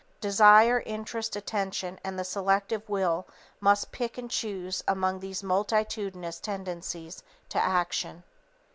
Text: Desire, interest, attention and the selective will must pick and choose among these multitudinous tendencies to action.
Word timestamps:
Desire, 0.19 0.81
interest, 0.87 1.35
attention 1.35 1.99
and 2.03 2.17
the 2.17 2.23
selective 2.23 2.89
will 2.89 3.27
must 3.59 3.91
pick 3.91 4.17
and 4.17 4.31
choose 4.31 4.83
among 4.87 5.19
these 5.19 5.43
multitudinous 5.43 6.39
tendencies 6.39 7.21
to 7.49 7.63
action. 7.63 8.23